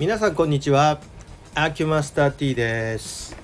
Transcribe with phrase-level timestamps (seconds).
[0.00, 1.00] 皆さんこんにちは。
[1.56, 3.36] アキュマスター T です。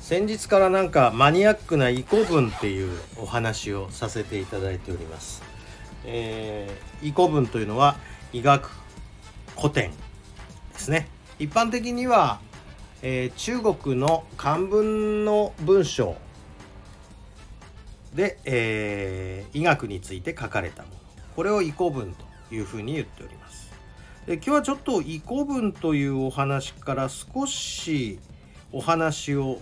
[0.00, 5.44] 先日からなんかマニアックなイコ文っていうお話をさせていただいております、
[6.04, 7.94] えー、イコ文というのは
[8.32, 8.68] 医学
[9.56, 9.92] 古典
[10.72, 11.06] ですね。
[11.38, 12.40] 一般的には、
[13.02, 16.16] えー、中国の漢文の文章
[18.12, 20.94] で、えー、医学について書かれたもの。
[21.36, 23.41] これを遺古文というふうに言っております。
[24.28, 28.20] え今日はちょっと異古文というお話から少し
[28.70, 29.60] お話を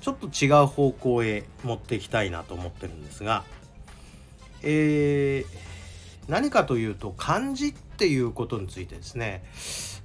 [0.00, 3.42] ちょっと違う方向へ持っていきたいなと思ってるんですが、
[4.62, 5.46] えー、
[6.28, 9.42] 何かというと漢字っていうことについてですね。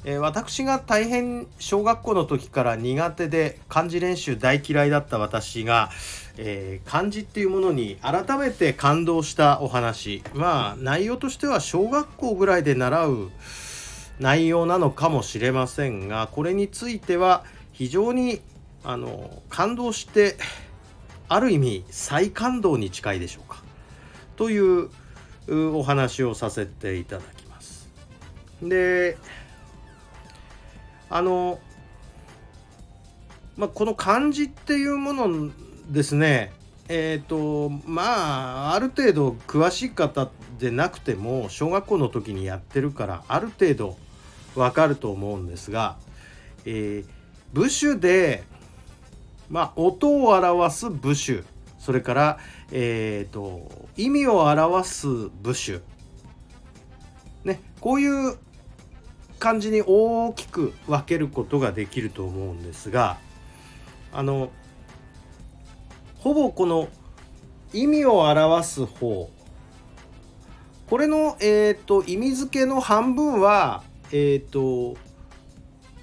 [0.05, 5.89] え、私が大変小学校の時から苦手で漢字練習大嫌いだった私が、
[6.37, 13.31] えー、漢字っていうものに改めて感動したお話まあ内容としては小学校ぐらいで習う
[14.19, 18.41] 内容なのかもしれませんがこれについては非常に
[18.85, 20.37] あの感動して
[21.27, 23.61] ある意味再感動に近いでしょうか
[24.37, 24.89] という
[25.49, 27.89] お話をさせていただきます。
[28.61, 29.17] で
[31.09, 31.59] あの、
[33.57, 35.49] まあ、この漢字っていうもの
[35.89, 36.53] ですね。
[36.89, 43.97] えっ、ー、とまあある程度詳しい方でなくても小学校の時にやってるからある程度
[44.55, 45.97] わかると思うんですが、
[46.65, 47.07] えー、
[47.53, 48.43] 部首で、
[49.49, 51.43] まあ、音を表す部首
[51.77, 52.39] それから、
[52.71, 55.79] えーと、と意味を表す部首
[57.43, 58.37] ねこういう
[59.39, 63.17] 感じに大きく分けることができると思うんですが
[64.11, 64.51] あの
[66.17, 66.89] ほぼこの
[67.73, 69.29] 意味を表す方
[70.89, 74.97] これの、えーと、意味付けの半分は、えーと、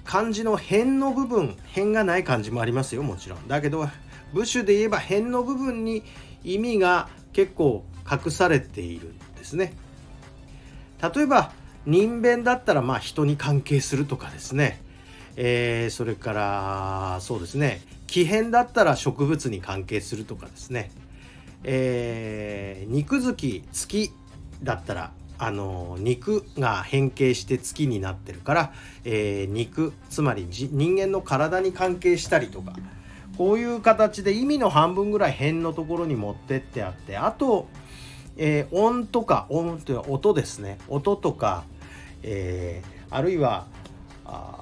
[0.05, 3.47] 漢字の辺の部分辺がない漢字もありますよもちろん。
[3.49, 3.89] だけど
[4.33, 6.03] 部首で言えば辺の部分に
[6.45, 9.73] 意味が結構隠されているんですね。
[11.01, 11.51] 例えば
[11.87, 14.81] 人弁だったらまあ人に関係するとかですね、
[15.37, 17.81] えー、それからそうですね。
[18.07, 20.91] 木片だったら植物に関係するとかですね、
[21.63, 24.11] えー、肉付き月
[24.63, 28.73] だったらあの肉が変形して月になってるから、
[29.05, 32.73] えー、肉つまり人間の体に関係したりとか
[33.37, 37.67] こういう形で意味の半分ぐらい辺のところに持ってってあってあと、
[38.35, 40.79] えー、音とか音という音ですね。
[40.87, 41.63] 音とか
[42.23, 43.67] えー、あるいは
[44.25, 44.57] あ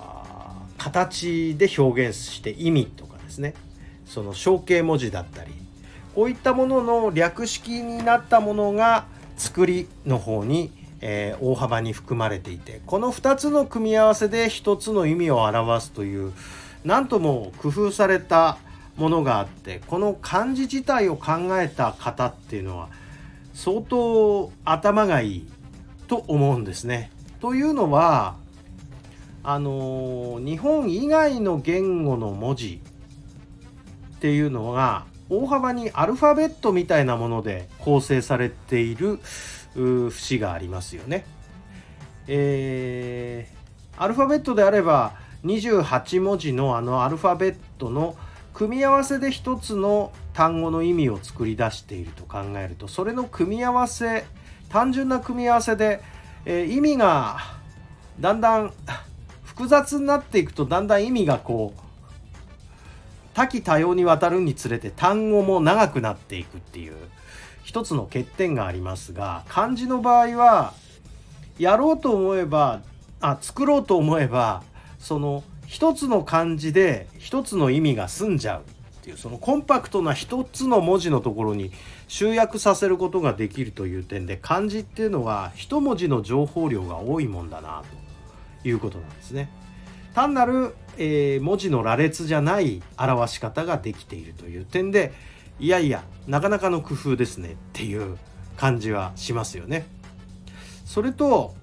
[0.77, 3.53] 形で表現して意味とかですね
[4.05, 5.51] その象形文字だったり
[6.13, 9.05] こういったものの略式になったものが
[9.35, 10.71] 作りの方に、
[11.01, 16.33] えー、大幅に含まれていてこの2つの組み合わせで1つの意味を表すという
[16.83, 18.57] 何とも工夫された
[18.95, 22.89] ものがあってこの漢字自体を考えた方っていうのは
[23.53, 25.47] 相当頭がいい
[26.07, 27.11] と思うんですね。
[27.45, 28.37] というのは
[29.43, 32.81] あの日本以外の言語の文字
[34.15, 39.19] っていうのが大幅にアルファベットみたいなもので構成されている
[39.75, 41.23] 節がありますよね。
[42.27, 45.13] えー、アルファベットであれば
[45.43, 48.15] 28文字のあのアルファベットの
[48.55, 54.25] 組み合わせで一つの単語の意味を作り出していると考えるとそれの組み合わせ
[54.69, 56.01] 単純な組み合わせで
[56.45, 57.37] え、意味が
[58.19, 58.73] だんだん
[59.43, 61.79] 複雑になっていくとだんだん意味がこう
[63.33, 66.93] 多岐多様にわたるにつれて単語も長くなっていくっていう
[67.63, 70.73] 一つの欠点がありますが漢字の場合は
[71.57, 72.81] やろうと思えば
[73.19, 74.63] あ作ろうと思えば
[74.99, 78.63] その一つの漢字で一つの意味が済んじゃう。
[79.05, 81.71] っていうそのコンパクトな一つの文字のところに
[82.07, 87.83] 集約させることができるという点で漢字っていうのは一文字の情報量が多いもんだな
[88.63, 89.51] ということなんですね。
[90.15, 95.13] 単なる、えー、文字の羅列じゃない表し方ができているという点で
[95.59, 98.17] いやいやなかなかの工夫ですねっていう
[98.57, 99.85] 感じはしますよね。
[100.83, 101.53] それと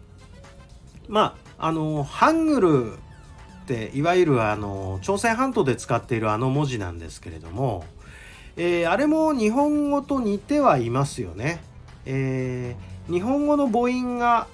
[1.08, 2.99] まああのハングル
[3.62, 7.85] っていわゆるあの朝鮮半島で使っているあの文字なんですけれども、
[8.56, 11.62] えー、あれも日本語と似てはいますよね。
[12.05, 14.49] えー、日本語の母音が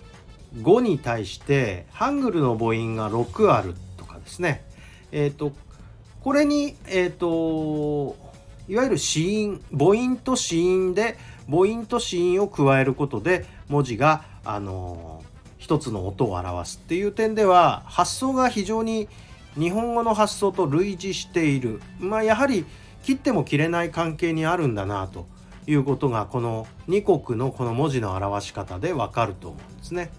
[0.61, 4.63] 5に対してハングルの母音が6あるとかですね。
[5.11, 5.53] えっ、ー、と
[6.23, 8.17] これにえっ、と
[8.69, 11.17] いわゆる子音母音と子音で
[11.49, 15.25] 母音と子音を加えることで文字があの
[15.69, 19.07] 一つの音を表すっていう点では発想が非常に
[19.55, 22.65] 日本語の発想と類似しているまあやはり
[23.03, 25.27] 切っても切れない関係にあるんだなと
[25.67, 30.11] いうことがこの2国のこの文字の表し方でわかると思うんですね。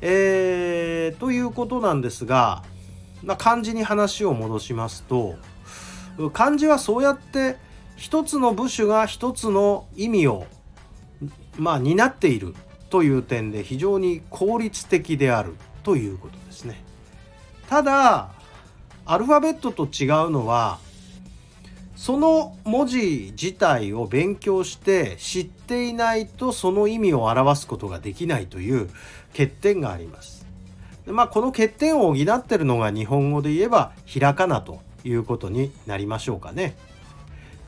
[0.00, 2.62] えー、ということなんですが、
[3.24, 5.34] まあ、漢字に話を戻しますと
[6.32, 7.56] 漢字はそうやって
[7.96, 10.46] 一つの部首が一つの意味を
[11.58, 12.54] まあ担っている
[12.90, 16.82] という点で非常に効率的であるということですね。
[17.68, 18.30] ただ
[19.06, 20.78] アルファベットと違うのは
[21.96, 28.88] その文字自体を勉強して知っていないとその意味を表すことができないという
[29.32, 30.46] 欠点があります。
[31.06, 36.76] まあこの欠点を補ってるのが日本語で言えばひらかなということになりましょうかね。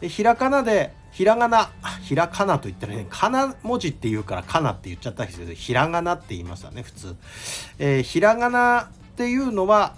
[0.03, 1.71] でひらかなでひらがな
[2.03, 7.17] ひらかなと言ったらねかな文字って言うからかなって言っちゃったんですけどひらがなって言いますわね普通。
[7.79, 9.97] えー、ひらがなっていうのは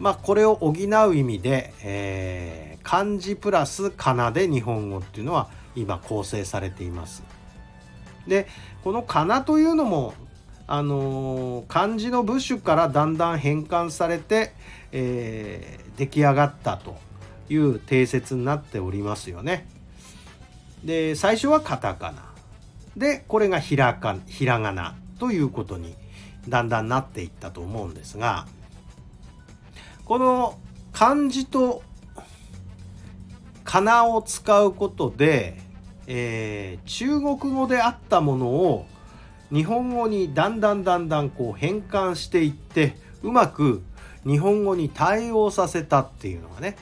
[0.00, 7.22] まあこれを補う意味で、えー漢字プラス仮名で日本語っていうのは今構成されています。
[8.26, 8.46] で
[8.84, 10.14] この仮名というのも
[10.68, 14.52] あのー、漢字の部首からだんだん変換されて、
[14.92, 16.96] えー、出来上がったと
[17.52, 19.68] いう定説になっておりますよね。
[20.84, 22.32] で最初はカタカナ
[22.96, 25.94] でこれがひらかひらがなということに
[26.48, 28.46] だんだんなっていったと思うんですが
[30.04, 30.58] この
[30.92, 31.82] 漢字と
[33.62, 35.60] かなを使うことで、
[36.08, 38.86] えー、中国語であったものを
[39.52, 43.82] 日本語にだんだんだんだんこう変換していってうまく
[44.26, 46.76] 日本語に対応させたっていうのがね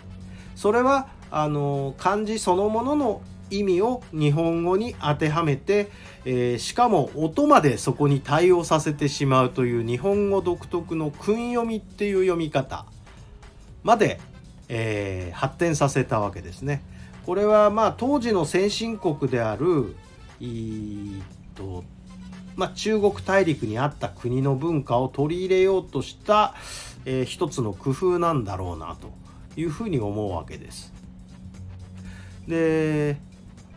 [0.61, 5.91] それはあの漢字そのものの意味を日本語に当てはめて、
[6.25, 12.85] えー、しかも音までそこに対応させてしまうという日本語独特の訓読みっていう読み方
[13.83, 14.21] まで
[14.73, 16.83] えー、発展させたわけですね。
[17.27, 19.97] これはまあ当時の先進国である
[21.57, 21.85] と、
[22.55, 26.55] まあ、中国大陸にあった国の文化を取り入れようとした、
[27.05, 29.13] えー、一つの工夫なんだろうなと
[29.57, 30.93] いうふうに思うわけです。
[32.49, 33.17] で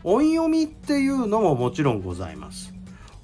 [0.02, 2.74] 音読みっていうのももちろんございます。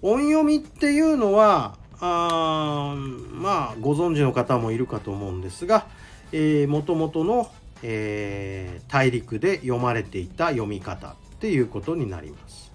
[0.02, 2.94] 音読みっていうのはあ
[3.32, 5.86] まあご存知の方もいるかと思うんですが
[6.32, 7.50] もともとの
[7.82, 12.70] えー、大陸で読まれていた読み方っていうことになります。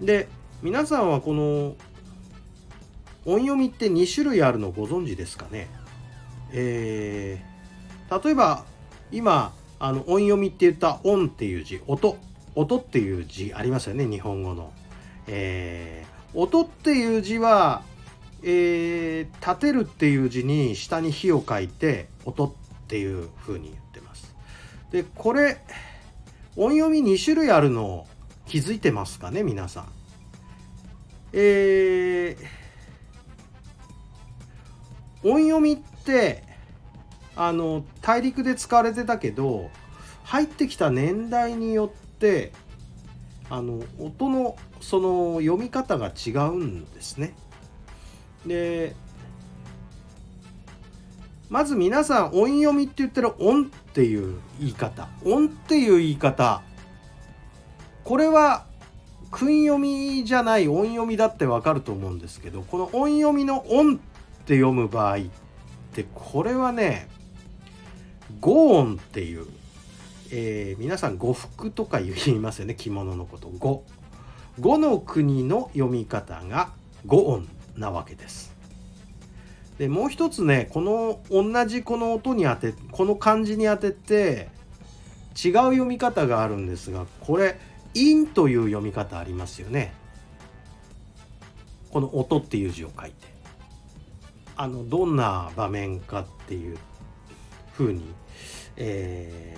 [0.00, 0.28] で
[0.62, 1.76] 皆さんはこの
[3.26, 5.68] 音読みって2種類あるのご存知ですかね？
[6.52, 7.49] えー、
[8.10, 8.64] 例えば
[9.12, 12.18] 今あの音読みって言った音っていう字音
[12.54, 14.72] 音っていう字ありますよね日本語の。
[15.26, 17.82] えー、音っていう字は、
[18.42, 22.52] えー、立てるっていう字に下に火を書いて音っ
[22.88, 24.34] ていうふうに言ってます。
[24.90, 25.58] でこれ
[26.56, 28.06] 音読み2種類あるの
[28.46, 29.88] 気づいてますかね皆さん。
[31.32, 36.49] えー、音読みって
[37.36, 39.70] あの大陸で使われてたけど
[40.24, 42.52] 入ってきた年代によって
[43.48, 47.34] あの音のその読み方が違うんですね。
[48.46, 48.94] で
[51.48, 56.62] まず皆さん音読みって言ってる音っていう言い方音っていう言い方
[58.04, 58.66] これは
[59.32, 63.98] 訓読みじゃない音読みだってわかると思うんですけどこの音読みの音っ
[64.46, 65.20] て読む場合っ
[65.92, 67.08] てこれはね
[68.40, 69.46] 五音っていう、
[70.32, 72.74] えー、皆さん呉服とか言いますよね。
[72.74, 73.48] 着物のこと。
[73.48, 73.84] 五
[74.58, 76.70] 五の国の読み方が
[77.06, 78.54] 五音なわけです。
[79.78, 84.48] でもう一つねこの同じこの音に当てこの漢字に当てて
[85.42, 87.58] 違う読み方があるんですがこれ
[87.94, 89.94] 「陰」という読み方ありますよね。
[91.90, 93.30] この「音」っていう字を書いて。
[94.56, 96.76] あのどんな場面かっていう
[97.80, 98.04] ふうに、
[98.76, 99.56] え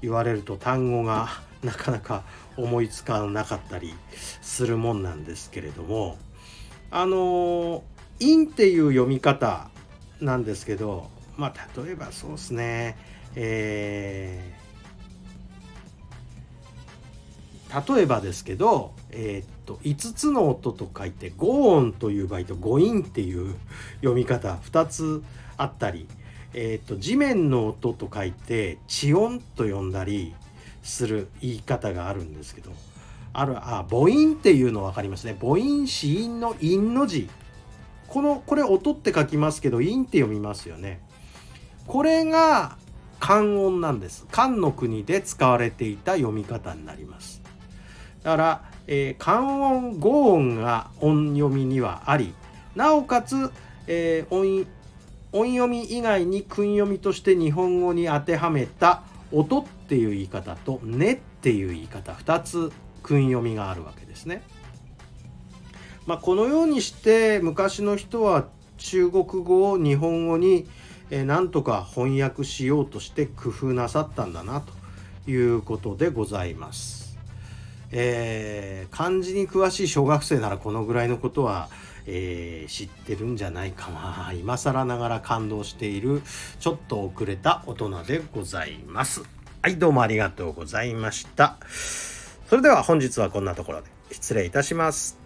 [0.00, 1.28] ー、言われると単語が
[1.62, 2.24] なかなか
[2.56, 3.94] 思いつかなかったり
[4.40, 6.18] するもんなんですけれども
[6.90, 7.84] あの
[8.18, 9.70] 陰っていう読み方
[10.20, 12.96] なんですけどまあ例えばそうですね
[13.34, 23.54] えー、例えばですけど、えー、っと5つの音と書いて5音という場合と5音っていう
[24.00, 25.22] 読み方2つ
[25.56, 26.06] あったり、
[26.54, 30.34] えー、と地面の音と書いて地音と呼んだり
[30.82, 32.72] する言い方があるんですけど
[33.32, 35.36] あるあ母音っていうの分かりますね。
[35.40, 37.28] 母音子音の音の字。
[38.08, 41.00] このこれ音って書きますけど音って読みますよね。
[41.86, 42.76] これが
[43.20, 44.26] 漢音なんです。
[44.30, 47.40] 漢の国で使われていた読み方になります。
[48.22, 52.34] だから、えー、漢音語音が音読みにはあり
[52.76, 53.50] なおかつ、
[53.86, 54.66] えー、音
[55.32, 62.72] 音読み以外に訓読みとして日本語に当てはめた音っていう言い方とねっていう言い方2つ
[63.02, 64.42] 訓読みがあるわけですね。
[66.06, 70.68] まあ、このようにして昔の人は中国語を日本語に
[71.10, 77.01] なんとか翻訳しようとして工夫なさったんだなということでございます。
[77.92, 81.68] えー、漢字に詳しい小学生ならこのぐらいのことは、
[82.06, 86.22] えー、知ってるんじゃないかな今更ながら感動している
[86.58, 89.22] ちょっと遅れた大人でございます。
[89.62, 91.58] はいどうもありがとうございました。
[92.48, 95.16] それでは本日はこんなところで失礼いたします。